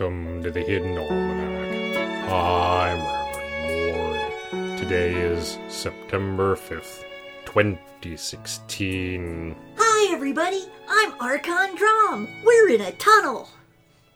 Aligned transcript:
Welcome 0.00 0.42
to 0.44 0.50
the 0.50 0.62
Hidden 0.62 0.96
Almanac. 0.96 2.32
I'm 2.32 3.04
Reverend 3.04 4.32
Mord. 4.50 4.78
Today 4.78 5.12
is 5.12 5.58
September 5.68 6.56
5th, 6.56 7.04
2016. 7.44 9.54
Hi, 9.76 10.14
everybody. 10.14 10.64
I'm 10.88 11.12
Archon 11.20 11.76
Drom. 11.76 12.26
We're 12.46 12.70
in 12.70 12.80
a 12.80 12.92
tunnel. 12.92 13.50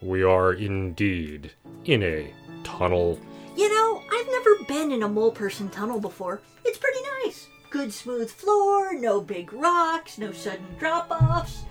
We 0.01 0.23
are 0.23 0.53
indeed 0.53 1.51
in 1.83 2.01
a 2.01 2.33
tunnel. 2.63 3.19
You 3.55 3.71
know, 3.71 4.01
I've 4.11 4.31
never 4.31 4.55
been 4.67 4.91
in 4.91 5.03
a 5.03 5.07
mole 5.07 5.29
person 5.29 5.69
tunnel 5.69 5.99
before. 5.99 6.41
It's 6.63 6.79
pretty 6.79 7.01
nice. 7.23 7.47
Good 7.69 7.93
smooth 7.93 8.31
floor, 8.31 8.99
no 8.99 9.21
big 9.21 9.53
rocks, 9.53 10.17
no 10.17 10.31
sudden 10.31 10.65
drop 10.79 11.11
offs. 11.11 11.61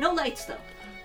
No 0.00 0.12
lights, 0.12 0.44
though. 0.44 0.60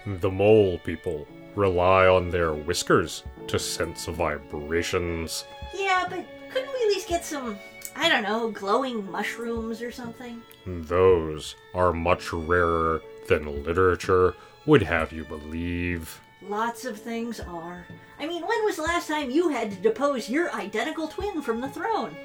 The 0.06 0.32
mole 0.32 0.78
people 0.80 1.28
rely 1.56 2.08
on 2.08 2.30
their 2.30 2.54
whiskers 2.54 3.24
to 3.48 3.60
sense 3.60 4.06
vibrations. 4.06 5.46
Yeah, 5.76 6.06
but 6.10 6.26
couldn't 6.52 6.70
we 6.70 6.82
at 6.82 6.88
least 6.88 7.08
get 7.08 7.26
some, 7.26 7.58
I 7.96 8.10
don't 8.10 8.24
know, 8.24 8.52
glowing 8.52 9.10
mushrooms 9.12 9.82
or 9.82 9.92
something? 9.92 10.42
Those 10.66 11.56
are 11.74 11.94
much 11.94 12.32
rarer 12.32 13.02
than 13.28 13.64
literature 13.64 14.36
would 14.66 14.84
have 14.84 15.12
you 15.12 15.26
believe. 15.26 16.20
Lots 16.42 16.86
of 16.86 17.00
things 17.00 17.40
are. 17.40 17.86
I 18.20 18.26
mean, 18.26 18.42
when 18.42 18.66
was 18.66 18.78
the 18.78 18.84
last 18.84 19.08
time 19.08 19.30
you 19.30 19.50
had 19.50 19.72
to 19.72 19.78
depose 19.78 20.30
your 20.30 20.54
identical 20.54 21.08
twin 21.08 21.42
from 21.42 21.60
the 21.60 21.70
throne? 21.70 22.16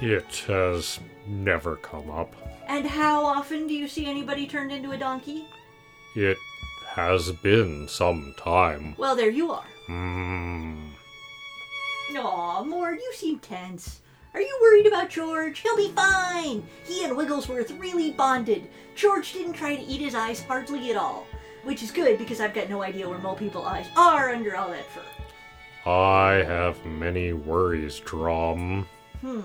It 0.00 0.44
has 0.46 0.98
never 1.26 1.76
come 1.76 2.10
up. 2.10 2.34
And 2.68 2.86
how 2.86 3.24
often 3.24 3.66
do 3.66 3.74
you 3.74 3.86
see 3.86 4.06
anybody 4.06 4.46
turned 4.46 4.72
into 4.72 4.92
a 4.92 4.98
donkey? 4.98 5.46
It 6.16 6.38
has 6.94 7.30
been 7.32 7.86
some 7.88 8.34
time. 8.36 8.94
Well, 8.98 9.14
there 9.14 9.30
you 9.30 9.52
are. 9.52 9.64
Hmm. 9.86 10.88
Aw, 12.16 12.64
Mord, 12.64 12.98
you 12.98 13.12
seem 13.14 13.38
tense. 13.38 14.00
Are 14.34 14.40
you 14.40 14.58
worried 14.60 14.86
about 14.86 15.08
George? 15.08 15.60
He'll 15.60 15.76
be 15.76 15.90
fine. 15.92 16.62
He 16.84 17.04
and 17.04 17.16
Wigglesworth 17.16 17.70
really 17.72 18.10
bonded. 18.12 18.68
George 18.94 19.32
didn't 19.32 19.54
try 19.54 19.76
to 19.76 19.82
eat 19.82 20.00
his 20.00 20.14
eyes 20.14 20.42
hardly 20.42 20.90
at 20.90 20.96
all. 20.96 21.26
Which 21.64 21.82
is 21.82 21.90
good 21.90 22.18
because 22.18 22.40
I've 22.40 22.54
got 22.54 22.70
no 22.70 22.82
idea 22.82 23.08
where 23.08 23.18
mole 23.18 23.36
people 23.36 23.64
eyes 23.64 23.86
are 23.96 24.30
under 24.30 24.56
all 24.56 24.70
that 24.70 24.86
fur. 24.86 25.90
I 25.90 26.42
have 26.44 26.84
many 26.84 27.32
worries, 27.32 28.00
Drom. 28.00 28.86
Hmm. 29.20 29.40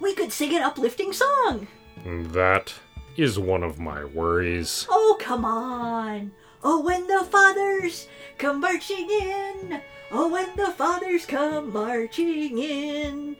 We 0.00 0.14
could 0.14 0.32
sing 0.32 0.54
an 0.54 0.62
uplifting 0.62 1.12
song. 1.12 1.68
That 2.04 2.74
is 3.16 3.38
one 3.38 3.62
of 3.62 3.78
my 3.78 4.04
worries. 4.04 4.86
Oh, 4.88 5.16
come 5.20 5.44
on. 5.44 6.32
Oh, 6.62 6.80
when 6.80 7.06
the 7.06 7.24
fathers 7.24 8.08
come 8.38 8.60
marching 8.60 9.08
in. 9.10 9.80
Oh, 10.10 10.28
when 10.28 10.54
the 10.56 10.72
fathers 10.72 11.26
come 11.26 11.72
marching 11.72 12.58
in. 12.58 13.36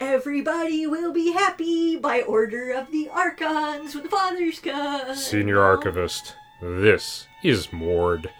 Everybody 0.00 0.86
will 0.86 1.12
be 1.12 1.32
happy 1.32 1.96
by 1.96 2.22
order 2.22 2.72
of 2.72 2.92
the 2.92 3.08
archons 3.08 3.94
when 3.94 4.04
the 4.04 4.10
fathers 4.10 4.60
come. 4.60 5.14
Senior 5.14 5.60
Archivist, 5.60 6.34
this 6.60 7.26
is 7.42 7.72
Mord. 7.72 8.30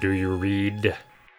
Do 0.00 0.10
you 0.10 0.34
read? 0.36 0.84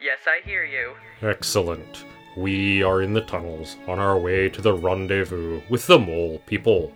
Yes, 0.02 0.20
I 0.26 0.42
hear 0.44 0.64
you. 0.64 0.94
Excellent. 1.22 2.06
We 2.38 2.82
are 2.82 3.02
in 3.02 3.14
the 3.14 3.22
tunnels 3.22 3.76
on 3.88 4.00
our 4.00 4.18
way 4.18 4.50
to 4.50 4.62
the 4.62 4.74
rendezvous 4.74 5.62
with 5.70 5.86
the 5.88 6.00
mole 6.00 6.42
people. 6.46 6.94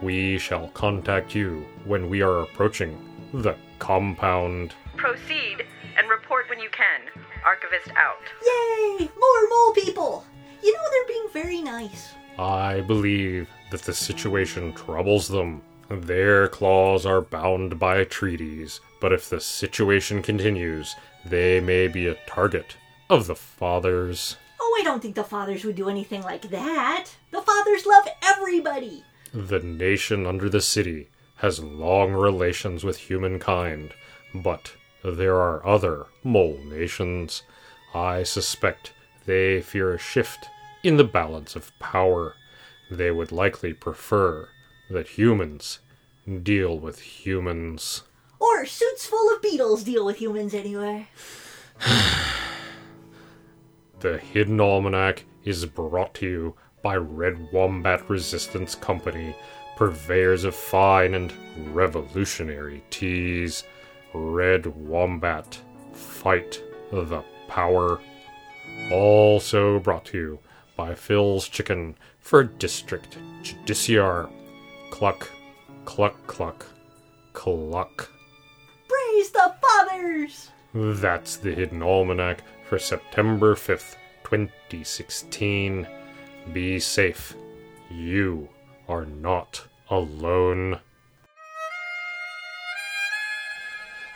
We 0.00 0.38
shall 0.38 0.68
contact 0.68 1.34
you 1.34 1.66
when 1.84 2.08
we 2.08 2.22
are 2.22 2.40
approaching 2.40 2.96
the 3.32 3.56
compound. 3.78 4.74
Proceed 5.04 5.66
and 5.98 6.08
report 6.08 6.48
when 6.48 6.58
you 6.58 6.70
can. 6.70 7.02
Archivist 7.44 7.90
out. 7.94 8.22
Yay! 8.42 9.00
More 9.00 9.48
mole 9.50 9.74
people! 9.74 10.24
You 10.62 10.72
know, 10.72 10.80
they're 10.90 11.06
being 11.06 11.28
very 11.30 11.60
nice. 11.60 12.14
I 12.38 12.80
believe 12.80 13.50
that 13.70 13.82
the 13.82 13.92
situation 13.92 14.72
troubles 14.72 15.28
them. 15.28 15.60
Their 15.90 16.48
claws 16.48 17.04
are 17.04 17.20
bound 17.20 17.78
by 17.78 18.04
treaties, 18.04 18.80
but 18.98 19.12
if 19.12 19.28
the 19.28 19.42
situation 19.42 20.22
continues, 20.22 20.96
they 21.26 21.60
may 21.60 21.86
be 21.86 22.06
a 22.06 22.16
target 22.26 22.78
of 23.10 23.26
the 23.26 23.36
fathers. 23.36 24.38
Oh, 24.58 24.78
I 24.80 24.84
don't 24.84 25.02
think 25.02 25.16
the 25.16 25.22
fathers 25.22 25.64
would 25.64 25.76
do 25.76 25.90
anything 25.90 26.22
like 26.22 26.48
that. 26.48 27.08
The 27.30 27.42
fathers 27.42 27.84
love 27.84 28.08
everybody. 28.22 29.04
The 29.34 29.60
nation 29.60 30.24
under 30.24 30.48
the 30.48 30.62
city 30.62 31.10
has 31.36 31.60
long 31.60 32.14
relations 32.14 32.84
with 32.84 32.96
humankind, 32.96 33.92
but 34.34 34.72
there 35.04 35.36
are 35.36 35.64
other 35.66 36.06
mole 36.22 36.58
nations. 36.64 37.42
I 37.94 38.22
suspect 38.22 38.92
they 39.26 39.60
fear 39.60 39.94
a 39.94 39.98
shift 39.98 40.48
in 40.82 40.96
the 40.96 41.04
balance 41.04 41.54
of 41.54 41.76
power. 41.78 42.34
They 42.90 43.10
would 43.10 43.30
likely 43.30 43.72
prefer 43.72 44.48
that 44.90 45.08
humans 45.08 45.80
deal 46.42 46.78
with 46.78 47.00
humans. 47.00 48.02
Or 48.40 48.66
suits 48.66 49.06
full 49.06 49.34
of 49.34 49.42
beetles 49.42 49.84
deal 49.84 50.04
with 50.04 50.16
humans 50.16 50.54
anyway. 50.54 51.08
The 54.00 54.18
Hidden 54.18 54.60
Almanac 54.60 55.24
is 55.44 55.64
brought 55.64 56.12
to 56.16 56.26
you 56.26 56.54
by 56.82 56.96
Red 56.96 57.50
Wombat 57.52 58.10
Resistance 58.10 58.74
Company, 58.74 59.34
purveyors 59.76 60.44
of 60.44 60.54
fine 60.54 61.14
and 61.14 61.32
revolutionary 61.74 62.82
teas. 62.90 63.64
Red 64.14 64.66
Wombat, 64.66 65.60
fight 65.92 66.62
the 66.90 67.22
power. 67.48 68.00
Also 68.90 69.80
brought 69.80 70.04
to 70.06 70.18
you 70.18 70.38
by 70.76 70.94
Phil's 70.94 71.48
Chicken 71.48 71.96
for 72.20 72.44
District 72.44 73.18
Judiciar. 73.42 74.28
Cluck, 74.90 75.28
cluck, 75.84 76.14
cluck, 76.26 76.64
cluck. 77.32 78.08
Praise 78.88 79.30
the 79.30 79.54
fathers! 79.60 80.50
That's 80.72 81.36
the 81.36 81.52
Hidden 81.52 81.82
Almanac 81.82 82.42
for 82.68 82.78
September 82.78 83.54
5th, 83.54 83.96
2016. 84.24 85.86
Be 86.52 86.80
safe. 86.80 87.34
You 87.90 88.48
are 88.88 89.06
not 89.06 89.66
alone. 89.90 90.80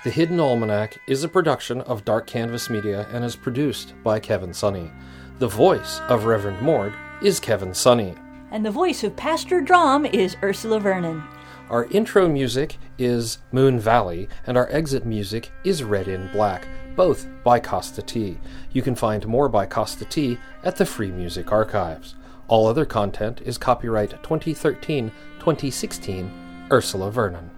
The 0.04 0.10
Hidden 0.10 0.38
Almanac 0.38 0.98
is 1.08 1.24
a 1.24 1.28
production 1.28 1.80
of 1.80 2.04
Dark 2.04 2.28
Canvas 2.28 2.70
Media 2.70 3.08
and 3.12 3.24
is 3.24 3.34
produced 3.34 3.94
by 4.04 4.20
Kevin 4.20 4.50
Sonney. 4.50 4.92
The 5.40 5.48
voice 5.48 5.98
of 6.08 6.24
Reverend 6.24 6.62
Mord 6.62 6.94
is 7.20 7.40
Kevin 7.40 7.70
Sonney. 7.70 8.16
And 8.52 8.64
the 8.64 8.70
voice 8.70 9.02
of 9.02 9.16
Pastor 9.16 9.60
Drom 9.60 10.06
is 10.06 10.36
Ursula 10.40 10.78
Vernon. 10.78 11.24
Our 11.68 11.86
intro 11.86 12.28
music 12.28 12.78
is 12.96 13.38
Moon 13.50 13.80
Valley, 13.80 14.28
and 14.46 14.56
our 14.56 14.70
exit 14.70 15.04
music 15.04 15.50
is 15.64 15.82
Red 15.82 16.06
in 16.06 16.30
Black, 16.30 16.68
both 16.94 17.26
by 17.42 17.58
Kosta 17.58 18.06
T. 18.06 18.38
You 18.70 18.82
can 18.82 18.94
find 18.94 19.26
more 19.26 19.48
by 19.48 19.66
Kosta 19.66 20.08
T 20.08 20.38
at 20.62 20.76
the 20.76 20.86
Free 20.86 21.10
Music 21.10 21.50
Archives. 21.50 22.14
All 22.46 22.68
other 22.68 22.86
content 22.86 23.40
is 23.44 23.58
copyright 23.58 24.10
2013 24.22 25.10
2016 25.40 26.68
Ursula 26.70 27.10
Vernon. 27.10 27.50